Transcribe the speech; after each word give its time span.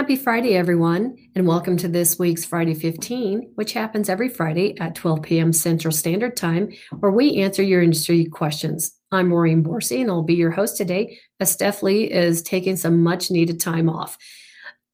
Happy 0.00 0.16
Friday, 0.16 0.54
everyone, 0.54 1.14
and 1.34 1.46
welcome 1.46 1.76
to 1.76 1.86
this 1.86 2.18
week's 2.18 2.42
Friday 2.42 2.72
15, 2.72 3.52
which 3.56 3.74
happens 3.74 4.08
every 4.08 4.30
Friday 4.30 4.74
at 4.80 4.94
12 4.94 5.20
p.m. 5.20 5.52
Central 5.52 5.92
Standard 5.92 6.38
Time, 6.38 6.72
where 7.00 7.12
we 7.12 7.36
answer 7.42 7.62
your 7.62 7.82
industry 7.82 8.24
questions. 8.24 8.98
I'm 9.12 9.28
Maureen 9.28 9.62
Borsey, 9.62 10.00
and 10.00 10.10
I'll 10.10 10.22
be 10.22 10.36
your 10.36 10.52
host 10.52 10.78
today 10.78 11.18
as 11.38 11.52
Steph 11.52 11.82
Lee 11.82 12.10
is 12.10 12.40
taking 12.40 12.76
some 12.76 13.02
much 13.02 13.30
needed 13.30 13.60
time 13.60 13.90
off. 13.90 14.16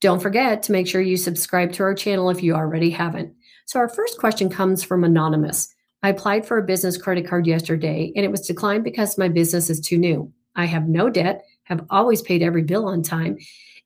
Don't 0.00 0.20
forget 0.20 0.64
to 0.64 0.72
make 0.72 0.88
sure 0.88 1.00
you 1.00 1.16
subscribe 1.16 1.70
to 1.74 1.84
our 1.84 1.94
channel 1.94 2.28
if 2.28 2.42
you 2.42 2.54
already 2.54 2.90
haven't. 2.90 3.32
So, 3.66 3.78
our 3.78 3.88
first 3.88 4.18
question 4.18 4.50
comes 4.50 4.82
from 4.82 5.04
Anonymous. 5.04 5.72
I 6.02 6.08
applied 6.08 6.44
for 6.44 6.58
a 6.58 6.66
business 6.66 6.98
credit 6.98 7.28
card 7.28 7.46
yesterday, 7.46 8.12
and 8.16 8.24
it 8.24 8.32
was 8.32 8.44
declined 8.44 8.82
because 8.82 9.18
my 9.18 9.28
business 9.28 9.70
is 9.70 9.78
too 9.78 9.98
new. 9.98 10.32
I 10.56 10.64
have 10.64 10.88
no 10.88 11.10
debt, 11.10 11.44
have 11.62 11.86
always 11.90 12.22
paid 12.22 12.42
every 12.42 12.62
bill 12.62 12.88
on 12.88 13.04
time 13.04 13.38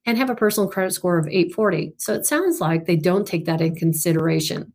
and 0.06 0.16
have 0.16 0.30
a 0.30 0.34
personal 0.34 0.68
credit 0.68 0.92
score 0.92 1.18
of 1.18 1.26
840. 1.26 1.94
So 1.98 2.14
it 2.14 2.26
sounds 2.26 2.60
like 2.60 2.86
they 2.86 2.96
don't 2.96 3.26
take 3.26 3.44
that 3.46 3.60
in 3.60 3.74
consideration. 3.74 4.72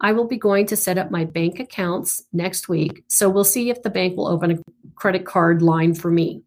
I 0.00 0.12
will 0.12 0.26
be 0.26 0.38
going 0.38 0.66
to 0.66 0.76
set 0.76 0.98
up 0.98 1.10
my 1.10 1.24
bank 1.24 1.58
accounts 1.58 2.22
next 2.32 2.68
week. 2.68 3.04
So 3.08 3.28
we'll 3.28 3.44
see 3.44 3.70
if 3.70 3.82
the 3.82 3.90
bank 3.90 4.16
will 4.16 4.28
open 4.28 4.52
a 4.52 4.90
credit 4.94 5.26
card 5.26 5.62
line 5.62 5.94
for 5.94 6.10
me. 6.10 6.42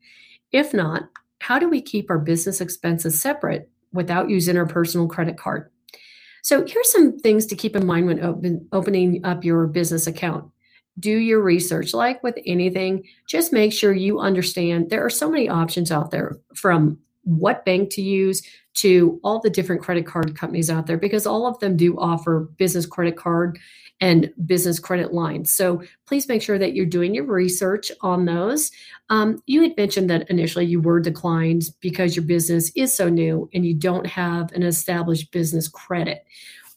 If 0.52 0.74
not, 0.74 1.04
how 1.40 1.60
do 1.60 1.70
we 1.70 1.82
keep 1.82 2.10
our 2.10 2.20
business 2.20 2.62
expenses 2.62 3.22
separate 3.22 3.70
without 3.91 4.30
using 4.30 4.58
our 4.58 4.66
personal 4.66 5.08
credit 5.08 5.38
card? 5.38 5.70
So 6.44 6.66
here's 6.66 6.91
some 6.91 7.20
things 7.20 7.46
to 7.48 7.55
keep 7.55 7.76
in 7.76 7.86
mind 7.86 8.08
when 8.08 8.24
open, 8.24 8.68
opening 8.72 9.26
up 9.26 9.44
your 9.44 9.68
business 9.68 10.08
account. 10.08 10.50
Do 11.00 11.12
your 11.12 11.41
research. 11.41 11.94
Like 11.94 12.24
with 12.24 12.38
anything, 12.46 13.04
just 13.27 13.54
make 13.54 13.74
sure 13.74 13.94
you 13.94 14.20
understand 14.20 14.90
there 14.90 15.05
are 15.05 15.10
so 15.10 15.30
many 15.30 15.50
options 15.50 15.91
out 15.91 16.12
there 16.12 16.38
from 16.55 17.00
what 17.24 17.66
bank 17.66 17.90
to 17.92 18.02
use 18.02 18.42
to 18.74 19.20
all 19.24 19.40
the 19.40 19.50
different 19.50 19.82
credit 19.82 20.06
card 20.06 20.36
companies 20.36 20.70
out 20.70 20.88
there 20.88 20.98
because 20.98 21.28
all 21.28 21.46
of 21.46 21.60
them 21.60 21.76
do 21.76 21.98
offer 22.00 22.50
business 22.58 22.86
credit 22.86 23.18
card 23.18 23.60
and 24.00 24.34
business 24.46 24.80
credit 24.80 25.13
lines. 25.13 25.52
So 25.52 25.84
please 26.08 26.28
make 26.28 26.41
sure 26.41 26.58
that 26.58 26.74
you're 26.74 26.88
doing 26.88 27.13
your 27.13 27.26
research 27.26 27.91
on 28.02 28.26
those. 28.26 28.72
Um, 29.10 29.44
you 29.46 29.62
had 29.62 29.78
mentioned 29.78 30.10
that 30.10 30.30
initially 30.30 30.66
you 30.66 30.82
were 30.82 31.00
declined 31.00 31.66
because 31.82 32.16
your 32.16 32.26
business 32.26 32.72
is 32.76 32.94
so 32.94 33.10
new 33.10 33.48
and 33.54 33.63
you 33.63 33.76
don't 33.76 34.08
have 34.08 34.52
an 34.54 34.63
established 34.63 35.32
business 35.32 35.68
credit. 35.68 36.26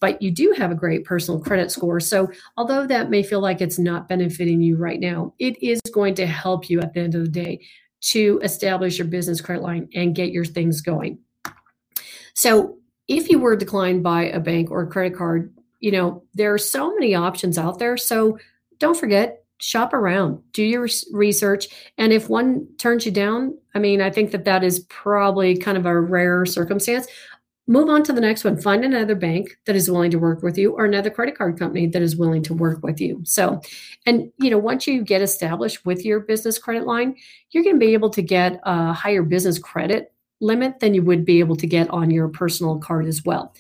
But 0.01 0.21
you 0.21 0.31
do 0.31 0.55
have 0.59 0.71
a 0.71 0.75
great 0.75 1.05
personal 1.05 1.41
credit 1.41 1.71
score. 1.71 1.99
So, 1.99 2.31
although 2.59 2.87
that 2.87 3.09
may 3.09 3.23
feel 3.23 3.41
like 3.41 3.63
it's 3.63 3.79
not 3.79 4.07
benefiting 4.07 4.61
you 4.61 4.77
right 4.77 5.01
now, 5.01 5.33
it 5.39 5.63
is 5.63 5.81
going 5.95 6.15
to 6.17 6.27
help 6.27 6.69
you 6.69 6.81
at 6.81 6.93
the 6.93 7.01
end 7.01 7.15
of 7.15 7.23
the 7.23 7.31
day 7.31 7.61
to 8.11 8.41
establish 8.43 8.99
your 8.99 9.07
business 9.09 9.41
credit 9.41 9.63
line 9.63 9.89
and 9.95 10.15
get 10.15 10.31
your 10.31 10.45
things 10.45 10.81
going. 10.81 11.19
So, 12.35 12.79
if 13.07 13.29
you 13.29 13.39
were 13.39 13.55
declined 13.55 14.03
by 14.03 14.25
a 14.25 14.41
bank 14.41 14.71
or 14.71 14.83
a 14.83 14.87
credit 14.87 15.17
card, 15.17 15.55
you 15.81 15.93
know, 15.93 16.23
there 16.33 16.55
are 16.55 16.59
so 16.59 16.95
many 16.95 17.15
options 17.15 17.59
out 17.59 17.79
there. 17.79 17.97
So, 17.97 18.39
don't 18.79 18.97
forget, 18.97 19.45
shop 19.59 19.93
around, 19.93 20.43
do 20.53 20.63
your 20.63 20.89
research. 21.13 21.69
And 21.97 22.13
if 22.13 22.29
one 22.29 22.67
turns 22.79 23.07
you 23.07 23.13
down, 23.13 23.57
I 23.75 23.79
mean, 23.79 24.01
I 24.01 24.11
think 24.11 24.31
that 24.33 24.45
that 24.45 24.65
is 24.65 24.81
probably 24.89 25.57
kind 25.57 25.79
of 25.79 25.87
a 25.87 26.01
rare 26.01 26.45
circumstance 26.45 27.07
move 27.67 27.89
on 27.89 28.03
to 28.05 28.13
the 28.13 28.21
next 28.21 28.45
one. 28.45 28.61
Find 28.61 28.85
another 28.85 29.15
bank 29.15 29.57
that 29.65 29.77
is 29.77 29.91
willing 29.91 30.11
to 30.11 30.19
work 30.19 30.43
with 30.43 30.59
you 30.59 30.73
or 30.73 30.85
another 30.85 31.11
credit 31.11 31.37
card 31.37 31.59
company 31.59 31.87
that 31.87 32.03
is 32.03 32.17
willing 32.17 32.43
to 32.45 32.55
work 32.55 32.83
with 32.83 33.01
you. 33.01 33.21
So 33.25 33.61
and 34.07 34.31
you 34.39 34.51
know 34.51 34.59
once 34.59 34.87
you 34.87 35.03
get 35.03 35.23
established 35.23 35.85
with 35.87 36.05
your 36.05 36.21
business 36.21 36.59
credit 36.59 36.87
line 36.87 37.17
you're 37.51 37.65
going 37.65 37.77
to 37.77 37.87
be 37.87 37.95
able 37.95 38.11
to 38.11 38.23
get 38.23 38.61
a 38.65 38.93
higher 38.93 39.23
business 39.23 39.59
credit 39.59 40.13
limit 40.41 40.81
than 40.81 40.95
you 40.95 41.03
would 41.03 41.25
be 41.25 41.41
able 41.41 41.57
to 41.57 41.67
get 41.67 41.89
on 41.91 42.11
your 42.11 42.29
personal 42.29 42.79
card 42.79 43.07
as 43.07 43.25
well. 43.25 43.55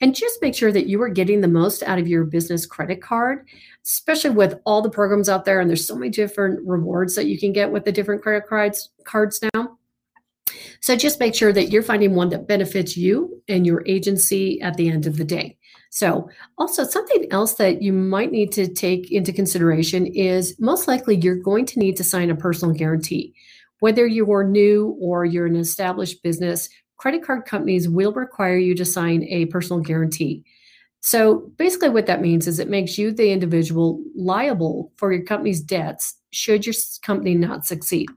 And 0.00 0.14
just 0.14 0.40
make 0.40 0.54
sure 0.54 0.70
that 0.70 0.86
you 0.86 1.02
are 1.02 1.08
getting 1.08 1.40
the 1.40 1.48
most 1.48 1.82
out 1.82 1.98
of 1.98 2.06
your 2.06 2.24
business 2.24 2.66
credit 2.66 3.02
card 3.02 3.48
especially 3.84 4.30
with 4.30 4.60
all 4.66 4.82
the 4.82 4.90
programs 4.90 5.28
out 5.28 5.44
there 5.44 5.60
and 5.60 5.68
there's 5.68 5.86
so 5.86 5.96
many 5.96 6.10
different 6.10 6.60
rewards 6.66 7.14
that 7.14 7.26
you 7.26 7.38
can 7.38 7.52
get 7.52 7.72
with 7.72 7.84
the 7.84 7.92
different 7.92 8.22
credit 8.22 8.46
cards 8.46 8.90
cards 9.04 9.40
now 9.54 9.78
so 10.80 10.96
just 10.96 11.20
make 11.20 11.34
sure 11.34 11.52
that 11.52 11.70
you're 11.70 11.82
finding 11.82 12.14
one 12.14 12.28
that 12.30 12.48
benefits 12.48 12.96
you 12.96 13.42
and 13.48 13.66
your 13.66 13.82
agency 13.86 14.60
at 14.60 14.76
the 14.76 14.88
end 14.88 15.06
of 15.06 15.16
the 15.16 15.24
day. 15.24 15.56
So, 15.90 16.28
also 16.58 16.84
something 16.84 17.26
else 17.30 17.54
that 17.54 17.80
you 17.80 17.92
might 17.92 18.30
need 18.30 18.52
to 18.52 18.68
take 18.68 19.10
into 19.10 19.32
consideration 19.32 20.06
is 20.06 20.54
most 20.60 20.86
likely 20.86 21.16
you're 21.16 21.36
going 21.36 21.64
to 21.66 21.78
need 21.78 21.96
to 21.96 22.04
sign 22.04 22.30
a 22.30 22.36
personal 22.36 22.74
guarantee. 22.74 23.34
Whether 23.80 24.06
you're 24.06 24.44
new 24.44 24.96
or 25.00 25.24
you're 25.24 25.46
an 25.46 25.56
established 25.56 26.22
business, 26.22 26.68
credit 26.98 27.22
card 27.22 27.46
companies 27.46 27.88
will 27.88 28.12
require 28.12 28.58
you 28.58 28.74
to 28.74 28.84
sign 28.84 29.22
a 29.24 29.46
personal 29.46 29.80
guarantee. 29.80 30.44
So, 31.00 31.50
basically, 31.56 31.88
what 31.88 32.06
that 32.06 32.20
means 32.20 32.46
is 32.46 32.58
it 32.58 32.68
makes 32.68 32.98
you, 32.98 33.12
the 33.12 33.30
individual, 33.30 34.02
liable 34.14 34.92
for 34.96 35.12
your 35.12 35.22
company's 35.24 35.62
debts 35.62 36.14
should 36.32 36.66
your 36.66 36.74
company 37.02 37.34
not 37.34 37.64
succeed. 37.64 38.08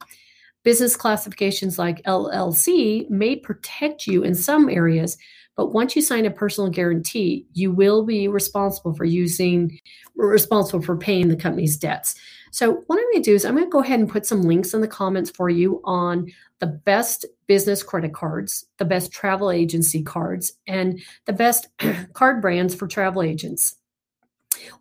Business 0.64 0.96
classifications 0.96 1.80
like 1.80 2.04
LLC 2.04 3.10
may 3.10 3.36
protect 3.36 4.06
you 4.06 4.24
in 4.24 4.36
some 4.36 4.70
areas, 4.70 5.18
but 5.56 5.74
once 5.74 5.96
you 5.96 6.02
sign 6.02 6.26
a 6.26 6.32
personal 6.32 6.70
guarantee, 6.70 7.48
you 7.54 7.72
will 7.72 8.06
be 8.06 8.28
responsible 8.28 8.94
for 8.94 9.06
using, 9.06 9.80
responsible 10.16 10.84
for 10.84 10.98
paying 10.98 11.30
the 11.30 11.36
company's 11.36 11.78
debts. 11.78 12.16
So, 12.52 12.84
what 12.88 12.98
I'm 12.98 13.12
going 13.12 13.24
to 13.24 13.32
do 13.32 13.36
is 13.36 13.46
I'm 13.46 13.56
going 13.56 13.66
to 13.66 13.72
go 13.72 13.82
ahead 13.82 14.00
and 14.00 14.10
put 14.10 14.26
some 14.26 14.44
links 14.44 14.74
in 14.74 14.82
the 14.82 14.88
comments 14.88 15.32
for 15.32 15.50
you 15.50 15.82
on 15.84 16.32
the 16.60 16.68
best 16.68 17.26
business 17.48 17.82
credit 17.82 18.14
cards, 18.14 18.66
the 18.78 18.86
best 18.86 19.12
travel 19.12 19.52
agency 19.52 20.04
cards, 20.04 20.54
and 20.68 21.02
the 21.26 21.34
best 21.34 21.68
card 22.14 22.42
brands 22.42 22.76
for 22.76 22.88
travel 22.88 23.24
agents. 23.24 23.76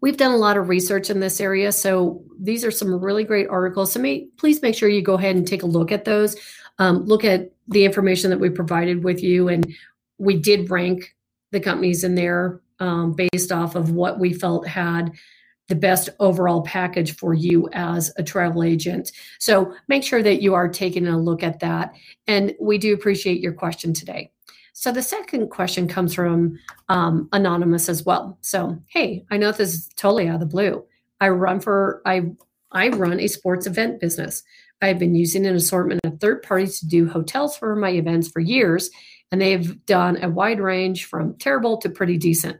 We've 0.00 0.16
done 0.16 0.32
a 0.32 0.36
lot 0.36 0.56
of 0.56 0.68
research 0.68 1.10
in 1.10 1.20
this 1.20 1.40
area, 1.40 1.72
so 1.72 2.24
these 2.38 2.64
are 2.64 2.70
some 2.70 3.02
really 3.02 3.24
great 3.24 3.48
articles. 3.48 3.92
So 3.92 4.00
may, 4.00 4.26
please 4.36 4.62
make 4.62 4.74
sure 4.74 4.88
you 4.88 5.02
go 5.02 5.14
ahead 5.14 5.36
and 5.36 5.46
take 5.46 5.62
a 5.62 5.66
look 5.66 5.92
at 5.92 6.04
those. 6.04 6.36
Um, 6.78 7.04
look 7.04 7.24
at 7.24 7.52
the 7.68 7.84
information 7.84 8.30
that 8.30 8.40
we 8.40 8.50
provided 8.50 9.04
with 9.04 9.22
you, 9.22 9.48
and 9.48 9.74
we 10.18 10.36
did 10.36 10.70
rank 10.70 11.14
the 11.52 11.60
companies 11.60 12.04
in 12.04 12.14
there 12.14 12.60
um, 12.78 13.12
based 13.12 13.52
off 13.52 13.74
of 13.74 13.90
what 13.90 14.18
we 14.18 14.32
felt 14.32 14.66
had 14.66 15.12
the 15.68 15.74
best 15.76 16.08
overall 16.18 16.62
package 16.62 17.14
for 17.16 17.32
you 17.32 17.68
as 17.72 18.12
a 18.16 18.24
travel 18.24 18.64
agent. 18.64 19.12
So 19.38 19.72
make 19.86 20.02
sure 20.02 20.22
that 20.22 20.42
you 20.42 20.52
are 20.52 20.68
taking 20.68 21.06
a 21.06 21.16
look 21.16 21.44
at 21.44 21.60
that. 21.60 21.94
And 22.26 22.54
we 22.60 22.76
do 22.76 22.92
appreciate 22.92 23.40
your 23.40 23.52
question 23.52 23.94
today. 23.94 24.32
So 24.80 24.90
the 24.90 25.02
second 25.02 25.50
question 25.50 25.86
comes 25.88 26.14
from 26.14 26.58
um, 26.88 27.28
anonymous 27.34 27.90
as 27.90 28.06
well. 28.06 28.38
So 28.40 28.82
hey, 28.86 29.26
I 29.30 29.36
know 29.36 29.52
this 29.52 29.74
is 29.74 29.88
totally 29.88 30.26
out 30.26 30.36
of 30.36 30.40
the 30.40 30.46
blue. 30.46 30.82
I 31.20 31.28
run 31.28 31.60
for 31.60 32.00
I 32.06 32.30
I 32.72 32.88
run 32.88 33.20
a 33.20 33.26
sports 33.26 33.66
event 33.66 34.00
business. 34.00 34.42
I've 34.80 34.98
been 34.98 35.14
using 35.14 35.44
an 35.44 35.54
assortment 35.54 36.00
of 36.04 36.18
third 36.18 36.42
parties 36.42 36.80
to 36.80 36.86
do 36.86 37.06
hotels 37.06 37.58
for 37.58 37.76
my 37.76 37.90
events 37.90 38.28
for 38.28 38.40
years, 38.40 38.88
and 39.30 39.38
they've 39.38 39.84
done 39.84 40.16
a 40.24 40.30
wide 40.30 40.60
range 40.60 41.04
from 41.04 41.36
terrible 41.36 41.76
to 41.76 41.90
pretty 41.90 42.16
decent. 42.16 42.56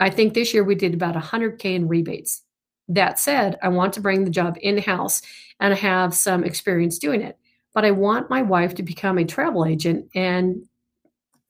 I 0.00 0.10
think 0.10 0.34
this 0.34 0.52
year 0.52 0.64
we 0.64 0.74
did 0.74 0.92
about 0.92 1.14
100K 1.14 1.64
in 1.76 1.88
rebates. 1.88 2.42
That 2.88 3.18
said, 3.18 3.58
I 3.62 3.68
want 3.68 3.94
to 3.94 4.02
bring 4.02 4.24
the 4.24 4.30
job 4.30 4.58
in 4.60 4.76
house 4.76 5.22
and 5.60 5.72
have 5.72 6.12
some 6.12 6.44
experience 6.44 6.98
doing 6.98 7.22
it. 7.22 7.38
But 7.72 7.86
I 7.86 7.92
want 7.92 8.28
my 8.28 8.42
wife 8.42 8.74
to 8.74 8.82
become 8.82 9.16
a 9.16 9.24
travel 9.24 9.64
agent 9.64 10.10
and 10.14 10.62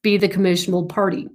be 0.04 0.16
the 0.16 0.28
commissionable 0.28 0.88
party. 0.88 1.28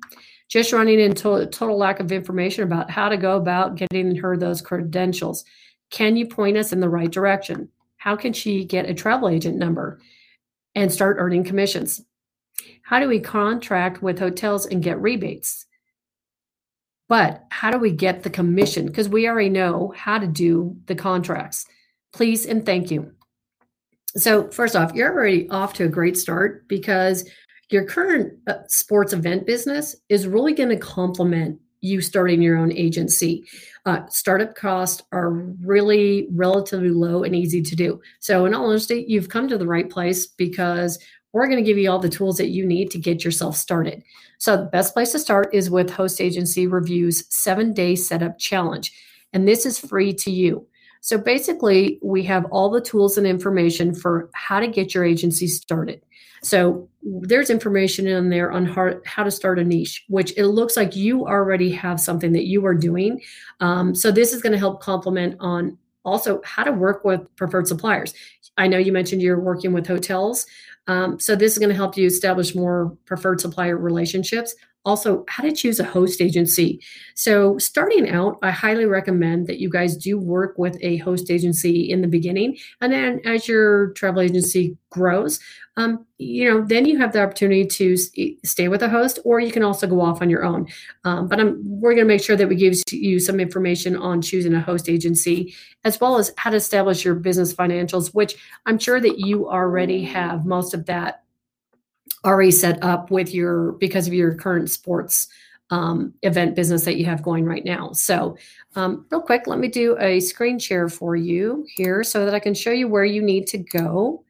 Just 0.48 0.72
running 0.72 1.00
into 1.00 1.34
a 1.34 1.46
total 1.46 1.78
lack 1.78 2.00
of 2.00 2.14
information 2.14 2.64
about 2.64 2.90
how 2.90 3.10
to 3.10 3.18
go 3.18 3.36
about 3.36 3.76
getting 3.76 4.16
her 4.16 4.38
those 4.38 4.62
credentials. 4.62 5.44
Can 5.92 6.16
you 6.16 6.26
point 6.26 6.56
us 6.56 6.72
in 6.72 6.80
the 6.80 6.88
right 6.88 7.12
direction? 7.12 7.68
How 7.98 8.16
can 8.16 8.32
she 8.32 8.64
get 8.64 8.90
a 8.90 8.94
travel 8.94 9.28
agent 9.28 9.58
number 9.58 10.00
and 10.74 10.92
start 10.92 11.18
earning 11.20 11.44
commissions? 11.44 12.02
How 12.84 13.00
do 13.00 13.08
we 13.08 13.20
contract 13.20 14.02
with 14.02 14.18
hotels 14.18 14.66
and 14.66 14.82
get 14.82 15.02
rebates? 15.02 15.66
But 17.10 17.44
how 17.50 17.72
do 17.72 17.80
we 17.80 17.92
get 17.92 18.24
the 18.24 18.30
commission? 18.30 18.86
Because 18.86 19.10
we 19.10 19.28
already 19.28 19.50
know 19.50 19.94
how 19.98 20.20
to 20.20 20.28
do 20.28 20.78
the 20.86 20.96
contracts. 20.96 21.66
Please 22.14 22.46
and 22.46 22.66
thank 22.66 22.92
you. 22.92 23.12
So, 24.16 24.50
first 24.50 24.76
off, 24.76 24.94
you're 24.94 25.12
already 25.12 25.48
off 25.50 25.74
to 25.74 25.86
a 25.86 25.90
great 25.90 26.18
start 26.18 26.68
because 26.68 27.30
your 27.70 27.86
current 27.86 28.34
uh, 28.48 28.56
sports 28.68 29.14
event 29.14 29.46
business 29.46 29.96
is 30.10 30.28
really 30.28 30.54
going 30.54 30.70
to 30.70 30.78
complement 30.78 31.60
you 31.82 32.02
starting 32.02 32.42
your 32.42 32.58
own 32.58 32.74
agency. 32.74 33.46
Uh, 33.86 34.06
startup 34.10 34.56
costs 34.56 35.02
are 35.12 35.32
really 35.32 36.28
relatively 36.32 36.90
low 36.90 37.24
and 37.24 37.36
easy 37.36 37.62
to 37.62 37.76
do. 37.76 38.02
So, 38.20 38.46
in 38.46 38.54
all 38.54 38.68
honesty, 38.68 39.06
you've 39.08 39.30
come 39.30 39.48
to 39.48 39.58
the 39.58 39.68
right 39.68 39.90
place 39.90 40.28
because 40.28 41.00
we're 41.32 41.48
going 41.48 41.64
to 41.64 41.64
give 41.64 41.78
you 41.78 41.90
all 41.90 42.00
the 42.00 42.10
tools 42.10 42.38
that 42.38 42.50
you 42.50 42.66
need 42.66 42.92
to 42.92 43.00
get 43.00 43.24
yourself 43.24 43.56
started. 43.56 44.04
So, 44.40 44.58
the 44.58 44.64
best 44.64 44.94
place 44.94 45.12
to 45.14 45.20
start 45.20 45.54
is 45.54 45.70
with 45.70 45.90
Host 45.90 46.20
Agency 46.20 46.68
Review's 46.68 47.24
seven 47.30 47.74
day 47.74 47.96
setup 47.96 48.38
challenge. 48.40 48.92
And 49.32 49.48
this 49.48 49.66
is 49.66 49.80
free 49.80 50.14
to 50.14 50.32
you. 50.32 50.68
So, 51.02 51.18
basically, 51.18 52.00
we 52.02 52.24
have 52.24 52.46
all 52.52 52.70
the 52.70 52.82
tools 52.82 53.18
and 53.18 53.26
information 53.26 53.94
for 53.94 54.30
how 54.34 54.60
to 54.60 54.68
get 54.68 54.94
your 54.94 55.06
agency 55.06 55.48
started. 55.48 56.02
So 56.42 56.90
there's 57.04 57.50
information 57.50 58.08
in 58.08 58.30
there 58.30 58.52
on 58.52 58.66
how, 58.66 59.24
to 59.24 59.32
start 59.32 59.60
a 59.60 59.64
niche, 59.64 60.06
which 60.08 60.36
it 60.38 60.48
looks 60.48 60.78
like 60.78 60.96
you 60.96 61.28
already 61.28 61.72
have 61.72 62.00
something 62.00 62.34
that 62.34 62.46
you 62.46 62.66
are 62.66 62.74
doing. 62.74 63.22
Um, 63.60 63.96
so 63.96 64.12
this 64.12 64.34
is 64.34 64.42
going 64.42 64.54
to 64.54 64.58
help 64.58 64.82
complement 64.82 65.36
on 65.40 65.78
also 66.06 66.42
how 66.46 66.64
to 66.64 66.72
work 66.72 67.04
with 67.04 67.22
preferred 67.36 67.68
suppliers. 67.68 68.14
I 68.58 68.68
know 68.68 68.78
you 68.78 68.92
mentioned 68.92 69.22
you're 69.22 69.40
working 69.40 69.74
with 69.74 69.88
hotels. 69.88 70.46
Um, 70.88 71.20
so 71.20 71.36
this 71.36 71.54
is 71.54 71.60
going 71.60 71.70
to 71.70 71.76
help 71.76 71.98
you 71.98 72.08
establish 72.08 72.56
more 72.56 72.98
preferred 73.06 73.42
supplier 73.42 73.78
relationships. 73.78 74.56
Also, 74.86 75.26
how 75.28 75.44
to 75.44 75.52
choose 75.52 75.80
a 75.80 75.84
host 75.84 76.22
agency. 76.22 76.82
So, 77.14 77.58
starting 77.58 78.10
out, 78.10 78.38
I 78.42 78.52
highly 78.52 78.86
recommend 78.86 79.48
that 79.48 79.60
you 79.60 79.70
guys 79.70 79.98
do 79.98 80.18
work 80.18 80.58
with 80.58 80.78
a 80.82 80.98
host 80.98 81.30
agency 81.30 81.92
in 81.92 82.02
the 82.02 82.08
beginning. 82.08 82.58
And 82.80 82.92
then 82.92 83.20
as 83.26 83.48
your 83.48 83.90
travel 83.90 84.22
agency 84.22 84.78
grows, 84.90 85.40
um, 85.80 86.06
you 86.18 86.50
know, 86.50 86.62
then 86.66 86.86
you 86.86 86.98
have 86.98 87.14
the 87.14 87.24
opportunity 87.24 87.66
to 87.66 87.96
stay 88.44 88.68
with 88.68 88.84
a 88.84 88.90
host, 88.90 89.20
or 89.24 89.40
you 89.40 89.52
can 89.52 89.64
also 89.64 89.88
go 89.88 90.02
off 90.02 90.22
on 90.22 90.30
your 90.30 90.44
own. 90.44 90.68
Um, 91.06 91.28
but 91.28 91.40
I'm, 91.40 91.58
we're 91.64 91.94
going 91.94 92.06
to 92.06 92.14
make 92.14 92.22
sure 92.22 92.36
that 92.36 92.50
we 92.50 92.56
give 92.56 92.74
you 92.92 93.20
some 93.20 93.40
information 93.40 93.96
on 93.96 94.22
choosing 94.22 94.54
a 94.54 94.60
host 94.60 94.90
agency, 94.90 95.56
as 95.86 96.00
well 96.02 96.18
as 96.18 96.34
how 96.38 96.50
to 96.50 96.58
establish 96.58 97.06
your 97.06 97.16
business 97.16 97.54
financials, 97.54 98.14
which 98.14 98.36
I'm 98.66 98.78
sure 98.78 99.00
that 99.00 99.20
you 99.20 99.50
already 99.50 100.04
have 100.04 100.46
most 100.46 100.74
of 100.74 100.86
that 100.88 101.24
already 102.26 102.52
set 102.52 102.84
up 102.84 103.12
with 103.12 103.34
your 103.34 103.74
because 103.74 104.08
of 104.08 104.14
your 104.14 104.36
current 104.36 104.70
sports 104.70 105.28
um, 105.72 106.14
event 106.24 106.56
business 106.56 106.84
that 106.86 106.98
you 106.98 107.06
have 107.06 107.22
going 107.22 107.46
right 107.46 107.64
now. 107.64 107.92
So, 107.92 108.38
um, 108.76 109.06
real 109.12 109.22
quick, 109.22 109.48
let 109.48 109.60
me 109.60 109.68
do 109.68 109.98
a 110.00 110.20
screen 110.20 110.58
share 110.60 110.90
for 110.90 111.16
you 111.16 111.66
here 111.76 112.04
so 112.04 112.26
that 112.26 112.34
I 112.34 112.40
can 112.40 112.54
show 112.54 112.72
you 112.72 112.88
where 112.88 113.06
you 113.06 113.22
need 113.22 113.48
to 113.48 113.58
go. 113.58 114.24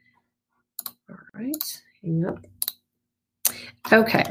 All 1.10 1.18
right, 1.34 1.82
hang 2.04 2.26
up. 2.26 2.46
Okay, 3.92 4.24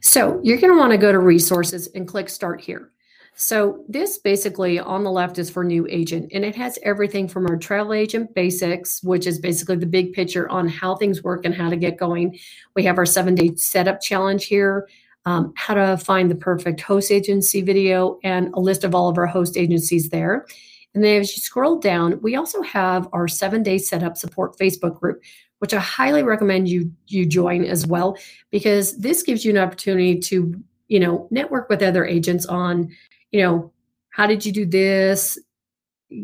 so 0.00 0.40
you're 0.42 0.58
going 0.58 0.72
to 0.72 0.78
want 0.78 0.92
to 0.92 0.98
go 0.98 1.12
to 1.12 1.18
resources 1.18 1.88
and 1.94 2.08
click 2.08 2.28
start 2.28 2.60
here. 2.60 2.90
So 3.38 3.84
this 3.86 4.16
basically 4.16 4.78
on 4.78 5.04
the 5.04 5.10
left 5.10 5.38
is 5.38 5.50
for 5.50 5.62
new 5.62 5.86
agent 5.90 6.30
and 6.32 6.42
it 6.42 6.56
has 6.56 6.78
everything 6.82 7.28
from 7.28 7.46
our 7.46 7.58
travel 7.58 7.92
agent 7.92 8.34
basics, 8.34 9.02
which 9.02 9.26
is 9.26 9.38
basically 9.38 9.76
the 9.76 9.84
big 9.84 10.14
picture 10.14 10.48
on 10.48 10.66
how 10.66 10.96
things 10.96 11.22
work 11.22 11.44
and 11.44 11.54
how 11.54 11.68
to 11.68 11.76
get 11.76 11.98
going. 11.98 12.38
We 12.74 12.82
have 12.84 12.96
our 12.96 13.04
seven 13.04 13.34
day 13.34 13.54
setup 13.56 14.00
challenge 14.00 14.46
here, 14.46 14.88
um, 15.26 15.52
how 15.54 15.74
to 15.74 15.98
find 15.98 16.30
the 16.30 16.34
perfect 16.34 16.80
host 16.80 17.12
agency 17.12 17.60
video 17.60 18.18
and 18.24 18.54
a 18.54 18.60
list 18.60 18.84
of 18.84 18.94
all 18.94 19.10
of 19.10 19.18
our 19.18 19.26
host 19.26 19.58
agencies 19.58 20.08
there. 20.08 20.46
And 20.94 21.04
then 21.04 21.20
as 21.20 21.36
you 21.36 21.42
scroll 21.42 21.78
down, 21.78 22.18
we 22.22 22.36
also 22.36 22.62
have 22.62 23.06
our 23.12 23.28
seven 23.28 23.62
day 23.62 23.76
setup 23.76 24.16
support 24.16 24.58
Facebook 24.58 24.98
group, 24.98 25.22
which 25.58 25.74
I 25.74 25.80
highly 25.80 26.22
recommend 26.22 26.70
you 26.70 26.90
you 27.06 27.26
join 27.26 27.66
as 27.66 27.86
well, 27.86 28.16
because 28.50 28.96
this 28.96 29.22
gives 29.22 29.44
you 29.44 29.50
an 29.50 29.58
opportunity 29.58 30.18
to, 30.20 30.58
you 30.88 31.00
know, 31.00 31.28
network 31.30 31.68
with 31.68 31.82
other 31.82 32.06
agents 32.06 32.46
on 32.46 32.88
you 33.36 33.42
know, 33.42 33.72
how 34.08 34.26
did 34.26 34.46
you 34.46 34.52
do 34.52 34.64
this? 34.64 35.38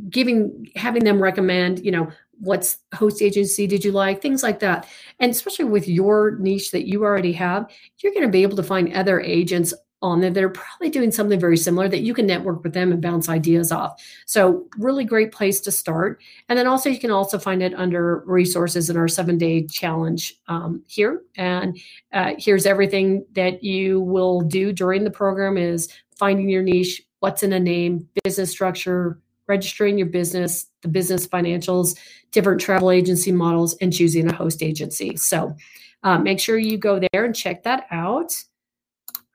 Giving, 0.09 0.71
having 0.77 1.05
them 1.05 1.23
recommend, 1.23 1.85
you 1.85 1.91
know, 1.91 2.11
what's 2.41 2.79
host 2.95 3.23
agency 3.23 3.69
did 3.69 3.85
you 3.85 3.93
like 3.93 4.21
things 4.21 4.43
like 4.43 4.59
that 4.59 4.89
and 5.21 5.31
especially 5.31 5.65
with 5.65 5.87
your 5.87 6.33
niche 6.41 6.73
that 6.73 6.89
you 6.89 7.05
already 7.05 7.33
have 7.33 7.71
you're 7.99 8.13
going 8.13 8.27
to 8.27 8.33
be 8.33 8.43
able 8.43 8.57
to 8.57 8.65
find 8.65 8.93
other 8.95 9.21
agents 9.21 9.73
on 10.03 10.21
there 10.21 10.31
that 10.31 10.43
are 10.43 10.51
probably 10.51 10.91
doing 10.91 11.11
something 11.11 11.41
very 11.41 11.57
similar 11.57 11.89
that 11.89 12.01
you 12.01 12.13
can 12.13 12.27
network 12.27 12.63
with 12.63 12.75
them 12.75 12.93
and 12.93 13.01
bounce 13.01 13.29
ideas 13.29 13.73
off 13.73 14.03
so 14.27 14.67
really 14.79 15.05
great 15.05 15.33
place 15.33 15.61
to 15.61 15.71
start 15.71 16.21
and 16.49 16.59
then 16.59 16.67
also 16.67 16.89
you 16.89 16.99
can 16.99 17.11
also 17.11 17.39
find 17.39 17.63
it 17.63 17.75
under 17.75 18.23
resources 18.27 18.91
in 18.91 18.97
our 18.97 19.09
seven 19.09 19.39
day 19.39 19.67
challenge 19.67 20.35
um, 20.49 20.83
here 20.87 21.23
and 21.37 21.79
uh, 22.13 22.33
here's 22.39 22.67
everything 22.67 23.25
that 23.33 23.63
you 23.63 24.01
will 24.01 24.41
do 24.41 24.73
during 24.73 25.05
the 25.05 25.11
program 25.11 25.57
is 25.57 25.89
finding 26.23 26.49
your 26.49 26.63
niche, 26.63 27.03
what's 27.19 27.43
in 27.43 27.53
a 27.53 27.59
name, 27.59 28.09
business 28.23 28.51
structure, 28.51 29.21
registering 29.49 29.99
your 29.99 30.07
business, 30.07 30.67
the 30.83 30.89
business 30.89 31.27
financials, 31.27 31.99
different 32.31 32.61
travel 32.61 32.93
agency 32.93 33.33
models, 33.33 33.75
and 33.81 33.93
choosing 33.93 34.29
a 34.29 34.33
host 34.33 34.63
agency. 34.63 35.17
So 35.17 35.57
uh, 36.05 36.19
make 36.19 36.39
sure 36.39 36.57
you 36.59 36.79
go 36.79 37.01
there 37.13 37.25
and 37.25 37.35
check 37.35 37.65
that 37.65 37.87
out. 37.91 38.41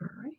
All 0.01 0.07
right. 0.23 0.33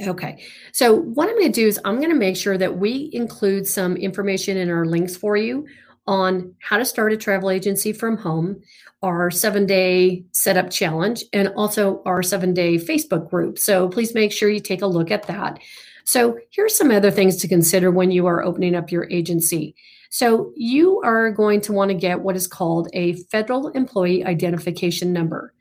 Okay, 0.00 0.42
so 0.72 0.96
what 0.96 1.28
I'm 1.28 1.38
going 1.38 1.52
to 1.52 1.60
do 1.60 1.68
is 1.68 1.78
I'm 1.84 1.98
going 1.98 2.10
to 2.10 2.16
make 2.16 2.36
sure 2.36 2.58
that 2.58 2.78
we 2.78 3.10
include 3.12 3.66
some 3.66 3.96
information 3.96 4.56
in 4.56 4.68
our 4.68 4.84
links 4.84 5.16
for 5.16 5.36
you 5.36 5.66
on 6.06 6.54
how 6.60 6.76
to 6.76 6.84
start 6.84 7.12
a 7.12 7.16
travel 7.16 7.48
agency 7.48 7.92
from 7.92 8.16
home, 8.16 8.60
our 9.02 9.30
seven 9.30 9.66
day 9.66 10.24
setup 10.32 10.70
challenge, 10.70 11.24
and 11.32 11.48
also 11.56 12.02
our 12.06 12.22
seven 12.22 12.52
day 12.52 12.76
Facebook 12.76 13.30
group. 13.30 13.56
So 13.58 13.88
please 13.88 14.14
make 14.14 14.32
sure 14.32 14.50
you 14.50 14.60
take 14.60 14.82
a 14.82 14.86
look 14.86 15.12
at 15.12 15.28
that. 15.28 15.60
So 16.04 16.38
here's 16.50 16.74
some 16.74 16.90
other 16.90 17.10
things 17.10 17.36
to 17.36 17.48
consider 17.48 17.90
when 17.90 18.10
you 18.10 18.26
are 18.26 18.42
opening 18.42 18.74
up 18.74 18.90
your 18.90 19.08
agency. 19.10 19.74
So 20.10 20.52
you 20.54 21.00
are 21.02 21.30
going 21.30 21.60
to 21.62 21.72
want 21.72 21.90
to 21.90 21.94
get 21.94 22.20
what 22.20 22.36
is 22.36 22.46
called 22.46 22.88
a 22.92 23.14
federal 23.30 23.68
employee 23.68 24.24
identification 24.24 25.12
number 25.12 25.54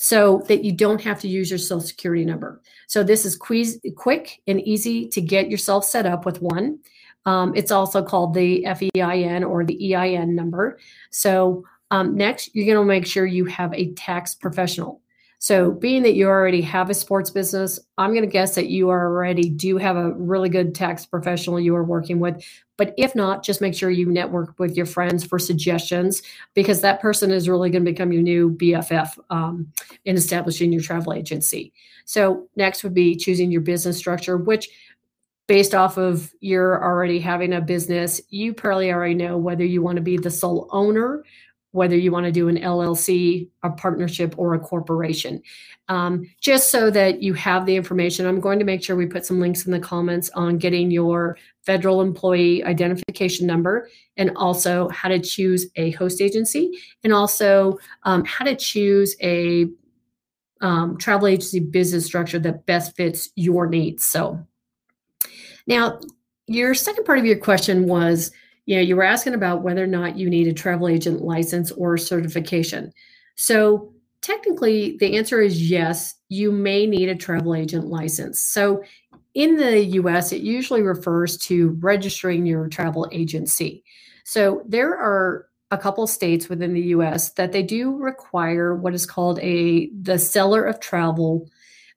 so 0.00 0.44
that 0.46 0.64
you 0.64 0.70
don't 0.70 1.02
have 1.02 1.20
to 1.20 1.28
use 1.28 1.50
your 1.50 1.58
social 1.58 1.80
security 1.80 2.24
number. 2.24 2.62
So 2.86 3.02
this 3.02 3.26
is 3.26 3.36
quick 3.36 4.40
and 4.46 4.60
easy 4.60 5.08
to 5.08 5.20
get 5.20 5.50
yourself 5.50 5.84
set 5.84 6.06
up 6.06 6.24
with 6.24 6.40
one. 6.40 6.78
Um, 7.26 7.52
it's 7.56 7.72
also 7.72 8.04
called 8.04 8.32
the 8.32 8.64
FEIN 8.64 9.42
or 9.42 9.64
the 9.64 9.94
EIN 9.94 10.36
number. 10.36 10.78
So 11.10 11.64
um, 11.90 12.16
next, 12.16 12.54
you're 12.54 12.72
going 12.72 12.78
to 12.78 12.88
make 12.88 13.06
sure 13.06 13.26
you 13.26 13.44
have 13.46 13.74
a 13.74 13.92
tax 13.94 14.36
professional. 14.36 15.02
So, 15.40 15.70
being 15.70 16.02
that 16.02 16.14
you 16.14 16.26
already 16.26 16.60
have 16.62 16.90
a 16.90 16.94
sports 16.94 17.30
business, 17.30 17.78
I'm 17.96 18.10
going 18.10 18.24
to 18.24 18.30
guess 18.30 18.56
that 18.56 18.70
you 18.70 18.90
already 18.90 19.48
do 19.48 19.76
have 19.76 19.96
a 19.96 20.12
really 20.14 20.48
good 20.48 20.74
tax 20.74 21.06
professional 21.06 21.60
you 21.60 21.76
are 21.76 21.84
working 21.84 22.18
with. 22.18 22.44
But 22.76 22.92
if 22.98 23.14
not, 23.14 23.44
just 23.44 23.60
make 23.60 23.74
sure 23.74 23.88
you 23.88 24.06
network 24.06 24.58
with 24.58 24.76
your 24.76 24.86
friends 24.86 25.24
for 25.24 25.38
suggestions 25.38 26.22
because 26.54 26.80
that 26.80 27.00
person 27.00 27.30
is 27.30 27.48
really 27.48 27.70
going 27.70 27.84
to 27.84 27.90
become 27.90 28.12
your 28.12 28.22
new 28.22 28.50
BFF 28.50 29.16
um, 29.30 29.72
in 30.04 30.16
establishing 30.16 30.72
your 30.72 30.82
travel 30.82 31.12
agency. 31.12 31.72
So, 32.04 32.48
next 32.56 32.82
would 32.82 32.94
be 32.94 33.14
choosing 33.14 33.52
your 33.52 33.60
business 33.60 33.96
structure, 33.96 34.36
which 34.36 34.68
based 35.46 35.74
off 35.74 35.96
of 35.96 36.32
you're 36.40 36.82
already 36.82 37.18
having 37.18 37.54
a 37.54 37.60
business, 37.60 38.20
you 38.28 38.52
probably 38.52 38.92
already 38.92 39.14
know 39.14 39.38
whether 39.38 39.64
you 39.64 39.82
want 39.82 39.96
to 39.96 40.02
be 40.02 40.16
the 40.16 40.30
sole 40.30 40.68
owner, 40.72 41.24
whether 41.72 41.96
you 41.96 42.10
want 42.10 42.24
to 42.24 42.32
do 42.32 42.48
an 42.48 42.56
LLC, 42.56 43.48
a 43.62 43.70
partnership, 43.70 44.34
or 44.38 44.54
a 44.54 44.58
corporation. 44.58 45.42
Um, 45.88 46.24
just 46.40 46.70
so 46.70 46.90
that 46.90 47.22
you 47.22 47.34
have 47.34 47.66
the 47.66 47.76
information, 47.76 48.26
I'm 48.26 48.40
going 48.40 48.58
to 48.58 48.64
make 48.64 48.82
sure 48.82 48.96
we 48.96 49.06
put 49.06 49.26
some 49.26 49.40
links 49.40 49.66
in 49.66 49.72
the 49.72 49.78
comments 49.78 50.30
on 50.30 50.58
getting 50.58 50.90
your 50.90 51.36
federal 51.64 52.00
employee 52.00 52.64
identification 52.64 53.46
number 53.46 53.88
and 54.16 54.32
also 54.36 54.88
how 54.88 55.08
to 55.08 55.18
choose 55.18 55.66
a 55.76 55.90
host 55.92 56.20
agency 56.20 56.72
and 57.04 57.12
also 57.12 57.78
um, 58.04 58.24
how 58.24 58.44
to 58.44 58.56
choose 58.56 59.14
a 59.22 59.66
um, 60.60 60.96
travel 60.98 61.28
agency 61.28 61.60
business 61.60 62.06
structure 62.06 62.38
that 62.38 62.66
best 62.66 62.96
fits 62.96 63.30
your 63.36 63.66
needs. 63.66 64.04
So, 64.04 64.44
now, 65.66 66.00
your 66.46 66.74
second 66.74 67.04
part 67.04 67.18
of 67.18 67.26
your 67.26 67.36
question 67.36 67.86
was, 67.86 68.32
you 68.68 68.76
know, 68.76 68.82
you 68.82 68.96
were 68.96 69.02
asking 69.02 69.32
about 69.32 69.62
whether 69.62 69.82
or 69.82 69.86
not 69.86 70.18
you 70.18 70.28
need 70.28 70.46
a 70.46 70.52
travel 70.52 70.88
agent 70.88 71.22
license 71.22 71.72
or 71.72 71.96
certification. 71.96 72.92
So, 73.34 73.94
technically, 74.20 74.98
the 74.98 75.16
answer 75.16 75.40
is 75.40 75.70
yes, 75.70 76.14
you 76.28 76.52
may 76.52 76.84
need 76.86 77.08
a 77.08 77.16
travel 77.16 77.54
agent 77.54 77.86
license. 77.86 78.42
So, 78.42 78.84
in 79.32 79.56
the 79.56 79.82
US, 80.02 80.32
it 80.32 80.42
usually 80.42 80.82
refers 80.82 81.38
to 81.46 81.78
registering 81.80 82.44
your 82.44 82.68
travel 82.68 83.08
agency. 83.10 83.84
So, 84.24 84.62
there 84.68 84.90
are 84.90 85.46
a 85.70 85.78
couple 85.78 86.06
states 86.06 86.50
within 86.50 86.74
the 86.74 86.88
US 86.88 87.32
that 87.32 87.52
they 87.52 87.62
do 87.62 87.96
require 87.96 88.74
what 88.74 88.92
is 88.92 89.06
called 89.06 89.38
a 89.38 89.88
the 89.98 90.18
seller 90.18 90.62
of 90.62 90.78
travel 90.78 91.48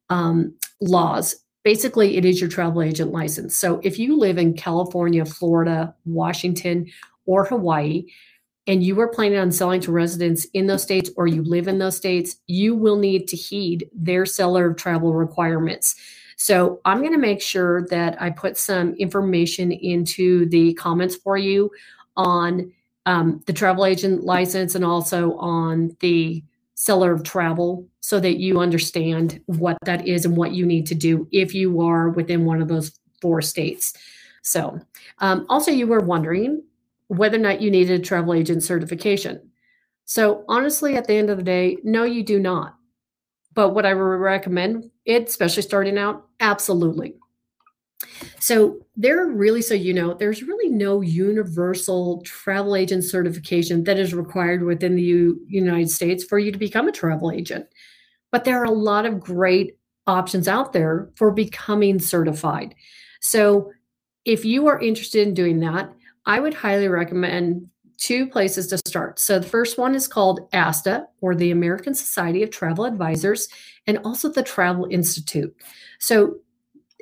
um, 0.09 0.55
laws 0.79 1.35
basically 1.63 2.17
it 2.17 2.25
is 2.25 2.39
your 2.39 2.49
travel 2.49 2.81
agent 2.81 3.11
license. 3.11 3.55
So 3.55 3.79
if 3.83 3.99
you 3.99 4.17
live 4.17 4.37
in 4.37 4.53
California, 4.53 5.25
Florida, 5.25 5.95
Washington, 6.05 6.87
or 7.25 7.45
Hawaii, 7.45 8.05
and 8.67 8.83
you 8.83 8.99
are 8.99 9.07
planning 9.07 9.39
on 9.39 9.51
selling 9.51 9.81
to 9.81 9.91
residents 9.91 10.45
in 10.53 10.67
those 10.67 10.83
states 10.83 11.09
or 11.17 11.27
you 11.27 11.43
live 11.43 11.67
in 11.67 11.79
those 11.79 11.97
states, 11.97 12.37
you 12.47 12.75
will 12.75 12.97
need 12.97 13.27
to 13.27 13.35
heed 13.35 13.89
their 13.93 14.25
seller 14.25 14.69
of 14.69 14.77
travel 14.77 15.13
requirements. 15.13 15.95
So 16.37 16.79
I'm 16.85 16.99
going 16.99 17.11
to 17.11 17.19
make 17.19 17.41
sure 17.41 17.87
that 17.87 18.19
I 18.21 18.29
put 18.29 18.57
some 18.57 18.93
information 18.95 19.71
into 19.71 20.47
the 20.47 20.73
comments 20.75 21.15
for 21.15 21.37
you 21.37 21.71
on 22.15 22.71
um, 23.05 23.43
the 23.45 23.53
travel 23.53 23.85
agent 23.85 24.23
license 24.23 24.75
and 24.75 24.85
also 24.85 25.33
on 25.37 25.95
the 25.99 26.43
seller 26.81 27.13
of 27.13 27.21
travel 27.21 27.87
so 27.99 28.19
that 28.19 28.39
you 28.39 28.59
understand 28.59 29.39
what 29.45 29.77
that 29.85 30.07
is 30.07 30.25
and 30.25 30.35
what 30.35 30.51
you 30.51 30.65
need 30.65 30.87
to 30.87 30.95
do 30.95 31.27
if 31.31 31.53
you 31.53 31.79
are 31.79 32.09
within 32.09 32.43
one 32.43 32.59
of 32.59 32.67
those 32.67 32.99
four 33.21 33.39
states. 33.39 33.93
So, 34.41 34.79
um, 35.19 35.45
also, 35.47 35.69
you 35.69 35.85
were 35.85 35.99
wondering 35.99 36.63
whether 37.05 37.37
or 37.37 37.41
not 37.41 37.61
you 37.61 37.69
needed 37.69 38.01
a 38.01 38.03
travel 38.03 38.33
agent 38.33 38.63
certification. 38.63 39.51
So, 40.05 40.43
honestly, 40.47 40.97
at 40.97 41.05
the 41.05 41.13
end 41.13 41.29
of 41.29 41.37
the 41.37 41.43
day, 41.43 41.77
no, 41.83 42.03
you 42.03 42.23
do 42.23 42.39
not. 42.39 42.75
But 43.53 43.75
what 43.75 43.85
I 43.85 43.93
would 43.93 44.01
recommend 44.01 44.89
it, 45.05 45.29
especially 45.29 45.61
starting 45.61 45.99
out? 45.99 46.25
Absolutely. 46.39 47.13
So, 48.39 48.79
there 48.95 49.25
really, 49.27 49.61
so 49.61 49.73
you 49.73 49.93
know, 49.93 50.13
there's 50.13 50.43
really 50.43 50.69
no 50.69 51.01
universal 51.01 52.21
travel 52.23 52.75
agent 52.75 53.03
certification 53.03 53.83
that 53.85 53.99
is 53.99 54.13
required 54.13 54.63
within 54.63 54.95
the 54.95 55.03
U- 55.03 55.39
United 55.47 55.89
States 55.89 56.23
for 56.23 56.39
you 56.39 56.51
to 56.51 56.57
become 56.57 56.87
a 56.87 56.91
travel 56.91 57.31
agent. 57.31 57.65
But 58.31 58.43
there 58.43 58.59
are 58.61 58.65
a 58.65 58.71
lot 58.71 59.05
of 59.05 59.19
great 59.19 59.77
options 60.07 60.47
out 60.47 60.73
there 60.73 61.09
for 61.15 61.31
becoming 61.31 61.99
certified. 61.99 62.75
So, 63.21 63.71
if 64.25 64.45
you 64.45 64.67
are 64.67 64.79
interested 64.79 65.27
in 65.27 65.33
doing 65.33 65.59
that, 65.61 65.91
I 66.25 66.39
would 66.39 66.53
highly 66.53 66.87
recommend 66.87 67.67
two 68.01 68.27
places 68.27 68.67
to 68.67 68.77
start. 68.79 69.19
So 69.19 69.37
the 69.37 69.47
first 69.47 69.77
one 69.77 69.93
is 69.93 70.07
called 70.07 70.49
ASTA, 70.53 71.05
or 71.21 71.35
the 71.35 71.51
American 71.51 71.93
Society 71.93 72.41
of 72.41 72.49
Travel 72.49 72.85
Advisors, 72.85 73.47
and 73.85 73.99
also 73.99 74.29
the 74.29 74.41
Travel 74.41 74.87
Institute. 74.89 75.55
So 75.99 76.37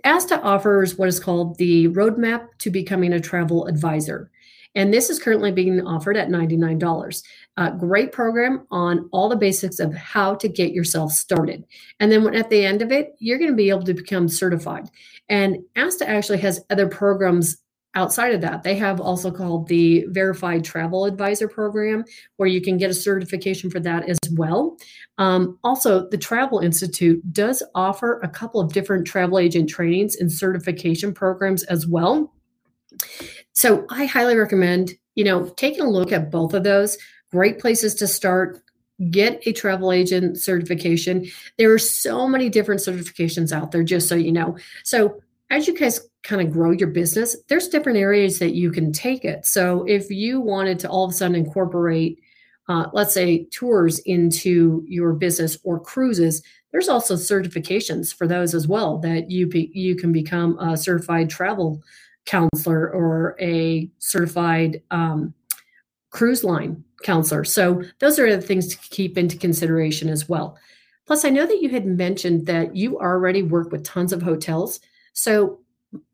ASTA 0.03 0.41
offers 0.41 0.97
what 0.97 1.07
is 1.07 1.19
called 1.19 1.57
the 1.57 1.87
Roadmap 1.89 2.47
to 2.59 2.69
Becoming 2.69 3.13
a 3.13 3.19
Travel 3.19 3.67
Advisor. 3.67 4.31
And 4.75 4.93
this 4.93 5.09
is 5.09 5.19
currently 5.19 5.51
being 5.51 5.81
offered 5.85 6.15
at 6.15 6.29
$99. 6.29 7.23
A 7.57 7.61
uh, 7.61 7.69
great 7.71 8.11
program 8.11 8.67
on 8.71 9.09
all 9.11 9.27
the 9.27 9.35
basics 9.35 9.79
of 9.79 9.93
how 9.93 10.35
to 10.35 10.47
get 10.47 10.71
yourself 10.71 11.11
started. 11.11 11.65
And 11.99 12.11
then 12.11 12.23
when, 12.23 12.35
at 12.35 12.49
the 12.49 12.65
end 12.65 12.81
of 12.81 12.91
it, 12.91 13.15
you're 13.19 13.39
going 13.39 13.49
to 13.49 13.55
be 13.55 13.69
able 13.69 13.83
to 13.83 13.93
become 13.93 14.29
certified. 14.29 14.89
And 15.27 15.57
ASTA 15.75 16.07
actually 16.07 16.37
has 16.39 16.63
other 16.69 16.87
programs 16.87 17.57
outside 17.99 18.33
of 18.33 18.39
that, 18.39 18.63
they 18.63 18.75
have 18.75 19.01
also 19.01 19.29
called 19.29 19.67
the 19.67 20.05
Verified 20.07 20.63
Travel 20.63 21.03
Advisor 21.03 21.49
Program, 21.49 22.05
where 22.37 22.47
you 22.47 22.61
can 22.61 22.77
get 22.77 22.89
a 22.89 22.93
certification 22.93 23.69
for 23.69 23.81
that 23.81 24.07
as 24.07 24.17
well. 24.31 24.77
Um, 25.17 25.59
also, 25.65 26.07
the 26.07 26.17
Travel 26.17 26.59
Institute 26.59 27.21
does 27.33 27.61
offer 27.75 28.21
a 28.23 28.29
couple 28.29 28.61
of 28.61 28.71
different 28.71 29.05
travel 29.05 29.37
agent 29.37 29.69
trainings 29.69 30.15
and 30.15 30.31
certification 30.31 31.13
programs 31.13 31.63
as 31.63 31.87
well. 31.87 32.33
So 33.51 33.85
I 33.89 34.05
highly 34.05 34.37
recommend, 34.37 34.93
you 35.15 35.25
know, 35.25 35.47
taking 35.57 35.81
a 35.81 35.89
look 35.89 36.13
at 36.13 36.31
both 36.31 36.53
of 36.53 36.63
those. 36.63 36.97
Great 37.31 37.59
places 37.59 37.95
to 37.95 38.07
start. 38.07 38.61
Get 39.11 39.45
a 39.45 39.51
travel 39.51 39.91
agent 39.91 40.39
certification. 40.39 41.27
There 41.57 41.73
are 41.73 41.79
so 41.79 42.29
many 42.29 42.47
different 42.49 42.79
certifications 42.79 43.51
out 43.51 43.71
there, 43.71 43.83
just 43.83 44.07
so 44.07 44.15
you 44.15 44.31
know. 44.31 44.57
So 44.83 45.21
as 45.49 45.67
you 45.67 45.77
guys 45.77 46.08
kind 46.23 46.41
of 46.41 46.51
grow 46.51 46.71
your 46.71 46.89
business, 46.89 47.35
there's 47.47 47.69
different 47.69 47.97
areas 47.97 48.39
that 48.39 48.53
you 48.53 48.71
can 48.71 48.91
take 48.91 49.23
it. 49.23 49.45
So 49.45 49.85
if 49.87 50.09
you 50.09 50.41
wanted 50.41 50.79
to 50.79 50.89
all 50.89 51.05
of 51.05 51.11
a 51.11 51.13
sudden 51.13 51.35
incorporate, 51.35 52.21
uh, 52.67 52.87
let's 52.93 53.13
say, 53.13 53.45
tours 53.45 53.99
into 53.99 54.83
your 54.87 55.13
business 55.13 55.57
or 55.63 55.79
cruises, 55.79 56.43
there's 56.71 56.89
also 56.89 57.15
certifications 57.15 58.13
for 58.13 58.27
those 58.27 58.53
as 58.53 58.67
well 58.67 58.99
that 58.99 59.31
you 59.31 59.47
be, 59.47 59.71
you 59.73 59.95
can 59.95 60.11
become 60.11 60.59
a 60.59 60.77
certified 60.77 61.29
travel 61.29 61.81
counselor 62.25 62.91
or 62.93 63.35
a 63.39 63.89
certified 63.97 64.81
um, 64.91 65.33
cruise 66.11 66.43
line 66.43 66.83
counselor. 67.03 67.43
So 67.43 67.81
those 67.99 68.19
are 68.19 68.35
the 68.35 68.41
things 68.41 68.67
to 68.67 68.77
keep 68.89 69.17
into 69.17 69.37
consideration 69.37 70.09
as 70.09 70.29
well. 70.29 70.57
Plus, 71.07 71.25
I 71.25 71.29
know 71.29 71.47
that 71.47 71.61
you 71.61 71.69
had 71.69 71.87
mentioned 71.87 72.45
that 72.45 72.75
you 72.75 72.99
already 72.99 73.41
work 73.41 73.71
with 73.71 73.83
tons 73.83 74.13
of 74.13 74.21
hotels. 74.21 74.79
So, 75.13 75.59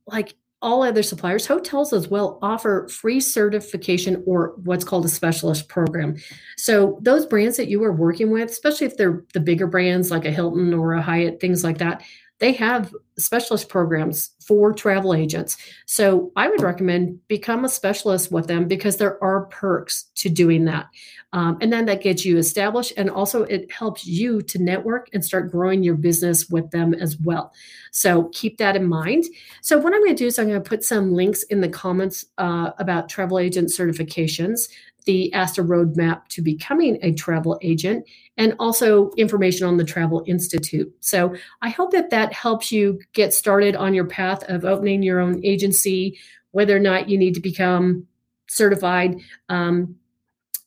like 0.08 0.36
all 0.62 0.82
other 0.82 1.04
suppliers, 1.04 1.46
hotels 1.46 1.94
as 1.94 2.08
well 2.08 2.40
offer 2.42 2.88
free 2.88 3.20
certification 3.20 4.24
or 4.26 4.56
what's 4.64 4.84
called 4.84 5.06
a 5.06 5.10
specialist 5.10 5.68
program. 5.68 6.16
So, 6.58 6.98
those 7.02 7.26
brands 7.26 7.58
that 7.58 7.68
you 7.68 7.84
are 7.84 7.92
working 7.92 8.32
with, 8.32 8.50
especially 8.50 8.88
if 8.88 8.98
they're 8.98 9.24
the 9.34 9.40
bigger 9.40 9.68
brands 9.68 10.10
like 10.10 10.26
a 10.26 10.32
Hilton 10.32 10.74
or 10.74 10.94
a 10.94 11.02
Hyatt, 11.02 11.40
things 11.40 11.64
like 11.64 11.78
that, 11.78 12.04
they 12.40 12.52
have 12.54 12.94
specialist 13.18 13.70
programs 13.70 14.32
for 14.46 14.74
travel 14.74 15.14
agents. 15.14 15.58
So 15.86 16.32
I 16.36 16.50
would 16.50 16.62
recommend 16.62 17.26
become 17.28 17.66
a 17.66 17.70
specialist 17.70 18.32
with 18.32 18.48
them 18.48 18.68
because 18.68 18.98
there 18.98 19.24
are 19.24 19.46
perks 19.46 20.12
to 20.16 20.30
doing 20.30 20.66
that. 20.66 20.88
Um, 21.34 21.58
and 21.62 21.72
then 21.72 21.86
that 21.86 22.02
gets 22.02 22.26
you 22.26 22.38
established 22.38 22.94
and 22.98 23.10
also 23.10 23.44
it 23.44 23.72
helps 23.72 24.06
you 24.06 24.42
to 24.44 24.62
network 24.62 25.10
and 25.14 25.24
start 25.24 25.52
growing 25.52 25.84
your 25.84 25.96
business 25.96 26.50
with 26.50 26.70
them 26.72 26.94
as 26.94 27.18
well. 27.20 27.54
So 27.92 28.30
keep 28.34 28.58
that 28.58 28.76
in 28.76 28.86
mind. 28.86 29.26
So 29.62 29.78
what 29.78 29.94
I'm 29.94 30.02
going 30.02 30.16
to 30.16 30.24
do 30.24 30.28
is 30.28 30.38
I'm 30.38 30.48
going 30.48 30.62
to 30.62 30.70
put 30.70 30.84
some 30.84 31.14
links 31.14 31.44
in 31.44 31.62
the 31.62 31.70
comments 31.70 32.26
uh, 32.38 32.72
about 32.78 33.10
travel 33.10 33.40
agent 33.40 33.70
certifications 33.70 34.70
the 35.06 35.32
ASTA 35.34 35.62
roadmap 35.62 36.28
to 36.30 36.42
becoming 36.42 36.98
a 37.02 37.14
travel 37.14 37.58
agent 37.62 38.06
and 38.38 38.56
also 38.60 39.12
information 39.18 39.68
on 39.68 39.78
the 39.78 39.84
Travel 39.84 40.24
Institute. 40.28 40.92
So 41.00 41.36
I 41.62 41.70
hope 41.70 41.92
that 41.92 42.10
that 42.10 42.34
helps 42.34 42.72
you 42.72 43.00
get 43.14 43.34
started 43.34 43.76
on 43.76 43.94
your 43.94 44.06
path 44.06 44.44
of 44.50 44.66
opening 44.66 45.04
your 45.04 45.20
own 45.20 45.44
agency, 45.46 46.20
whether 46.52 46.76
or 46.76 46.80
not 46.80 47.10
you 47.10 47.18
need 47.18 47.36
to 47.36 47.42
become 47.42 48.08
certified. 48.48 49.20
Um, 49.50 49.96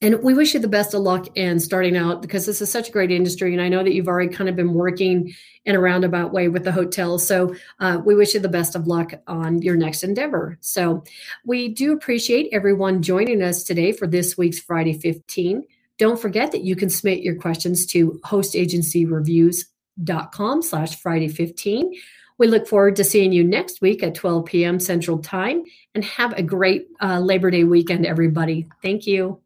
and 0.01 0.23
we 0.23 0.33
wish 0.33 0.55
you 0.55 0.61
the 0.61 0.69
best 0.69 0.95
of 0.95 1.01
luck 1.01 1.27
in 1.37 1.59
starting 1.59 1.97
out 1.97 2.23
because 2.23 2.47
this 2.47 2.63
is 2.63 2.71
such 2.71 2.89
a 2.89 2.93
great 2.93 3.11
industry. 3.11 3.53
And 3.53 3.61
I 3.61 3.69
know 3.69 3.83
that 3.83 3.93
you've 3.93 4.07
already 4.07 4.33
kind 4.33 4.49
of 4.49 4.55
been 4.55 4.75
working 4.75 5.35
in 5.65 5.75
a 5.75 5.81
roundabout 5.81 6.33
way 6.33 6.47
with 6.49 6.63
the 6.63 6.71
hotels. 6.71 7.27
So 7.27 7.53
uh, 7.81 8.01
we 8.05 8.15
wish 8.15 8.35
you 8.35 8.41
the 8.41 8.49
best 8.49 8.77
of 8.77 8.87
luck 8.87 9.11
on 9.27 9.61
your 9.61 9.75
next 9.77 10.05
endeavor. 10.05 10.57
So 10.61 11.03
we 11.45 11.67
do 11.69 11.93
appreciate 11.93 12.49
everyone 12.53 13.03
joining 13.03 13.43
us 13.43 13.65
today 13.65 13.91
for 13.91 14.07
this 14.07 14.39
week's 14.39 14.61
Friday 14.61 14.93
15. 14.93 15.65
Don't 15.99 16.21
forget 16.21 16.53
that 16.53 16.63
you 16.63 16.77
can 16.77 16.91
submit 16.91 17.23
your 17.23 17.35
questions 17.35 17.85
to 17.87 18.21
hostagencyreviews.com 18.25 20.63
slash 20.63 20.95
Friday 21.01 21.27
15. 21.27 21.93
We 22.39 22.47
look 22.47 22.69
forward 22.69 22.95
to 22.97 23.03
seeing 23.03 23.33
you 23.33 23.43
next 23.43 23.81
week 23.81 24.05
at 24.05 24.15
12 24.15 24.45
p.m. 24.45 24.79
Central 24.79 25.19
Time 25.19 25.65
and 25.97 26.05
have 26.05 26.35
a 26.35 26.43
great 26.43 26.87
uh, 27.03 27.19
Labor 27.19 27.51
Day 27.51 27.65
weekend, 27.65 28.07
everybody. 28.07 28.69
Thank 28.81 29.09
you. 29.09 29.41